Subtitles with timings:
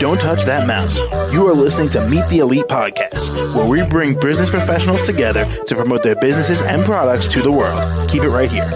[0.00, 0.98] Don't touch that mouse.
[1.32, 5.74] You are listening to Meet the Elite Podcast, where we bring business professionals together to
[5.76, 8.10] promote their businesses and products to the world.
[8.10, 8.68] Keep it right here.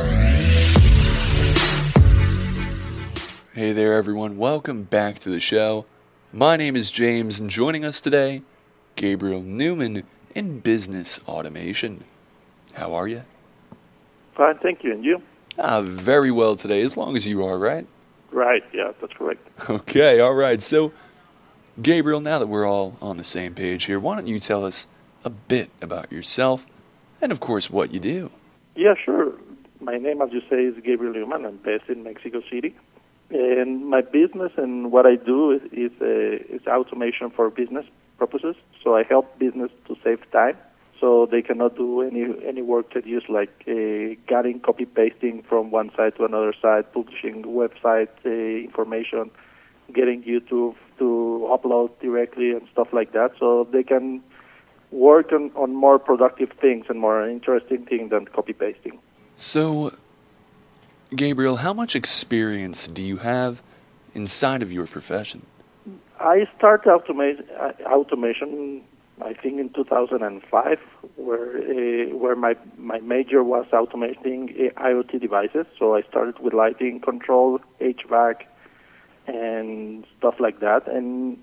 [3.52, 4.36] Hey there, everyone.
[4.36, 5.84] Welcome back to the show.
[6.32, 8.42] My name is James, and joining us today,
[8.94, 10.04] Gabriel Neuman
[10.36, 12.04] in Business Automation.
[12.74, 13.24] How are you?
[14.36, 14.92] Fine, thank you.
[14.92, 15.20] And you?
[15.58, 17.86] Ah, very well today, as long as you are, right?
[18.30, 19.40] Right, yeah, that's correct.
[19.68, 20.62] Okay, all right.
[20.62, 20.92] So,
[21.82, 24.86] Gabriel, now that we're all on the same page here, why don't you tell us
[25.24, 26.64] a bit about yourself
[27.20, 28.30] and, of course, what you do?
[28.76, 29.32] Yeah, sure.
[29.80, 31.44] My name, as you say, is Gabriel Neuman.
[31.44, 32.76] I'm based in Mexico City.
[33.30, 37.84] And my business and what I do is, is, uh, is automation for business
[38.18, 38.54] purposes.
[38.84, 40.56] So I help business to save time
[41.00, 45.90] so they cannot do any any work tedious like uh, getting copy pasting from one
[45.96, 49.30] side to another side, publishing website uh, information,
[49.92, 53.30] getting YouTube to upload directly and stuff like that.
[53.38, 54.22] So they can
[54.90, 58.98] work on, on more productive things and more interesting things than copy pasting.
[59.36, 59.92] So,
[61.14, 63.62] Gabriel, how much experience do you have
[64.14, 65.46] inside of your profession?
[66.18, 68.82] I started automation, uh, automation
[69.22, 70.78] I think in 2005,
[71.16, 75.66] where uh, where my my major was automating uh, IoT devices.
[75.78, 78.42] So I started with lighting control, HVAC,
[79.26, 80.86] and stuff like that.
[80.88, 81.38] And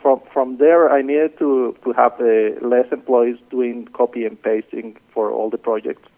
[0.00, 4.96] from from there, I needed to to have uh, less employees doing copy and pasting
[5.12, 6.08] for all the projects.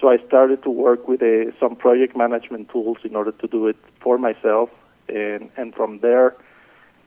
[0.00, 3.66] So I started to work with uh, some project management tools in order to do
[3.66, 4.70] it for myself,
[5.08, 6.36] and and from there.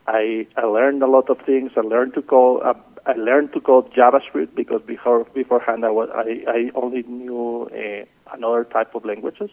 [0.07, 1.71] I, I learned a lot of things.
[1.77, 2.63] I learned to call.
[3.09, 8.35] I learned to code JavaScript because before beforehand I was I, I only knew uh,
[8.35, 9.49] another type of languages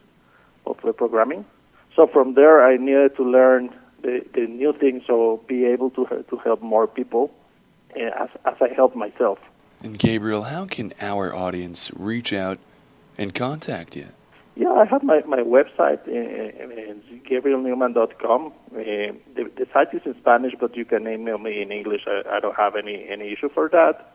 [0.66, 1.46] of programming.
[1.94, 3.70] So from there I needed to learn
[4.02, 7.32] the, the new things, so be able to to help more people
[7.96, 9.38] uh, as as I help myself.
[9.82, 12.58] And Gabriel, how can our audience reach out
[13.16, 14.08] and contact you?
[14.76, 16.94] I have my, my website, uh,
[17.30, 18.52] gabrielneuman.com.
[18.72, 22.02] Uh, the, the site is in Spanish, but you can email me in English.
[22.06, 24.14] I, I don't have any, any issue for that.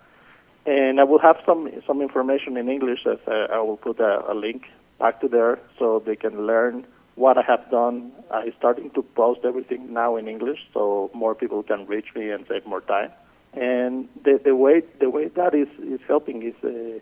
[0.65, 4.31] And I will have some some information in English as I, I will put a,
[4.31, 4.65] a link
[4.99, 6.85] back to there so they can learn
[7.15, 8.11] what I have done.
[8.29, 12.45] I'm starting to post everything now in English so more people can reach me and
[12.47, 13.09] save more time.
[13.53, 16.99] And the, the way the way that is, is helping is uh,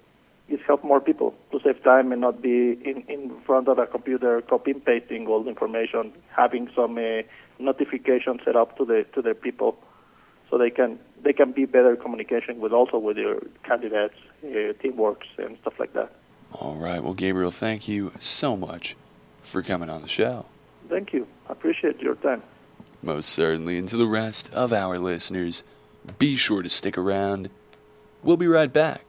[0.50, 3.86] is help more people to save time and not be in, in front of a
[3.86, 7.22] computer copying pasting all the information, having some uh,
[7.60, 9.78] notification set up to the to the people,
[10.50, 15.28] so they can they can be better communication with also with your candidates, uh, teamworks
[15.38, 16.12] and stuff like that.
[16.54, 17.04] All right.
[17.04, 18.96] Well, Gabriel, thank you so much
[19.44, 20.46] for coming on the show.
[20.90, 21.28] Thank you.
[21.48, 22.42] I appreciate your time.
[23.02, 23.78] Most certainly.
[23.78, 25.64] And to the rest of our listeners,
[26.18, 27.50] be sure to stick around.
[28.24, 29.09] We'll be right back.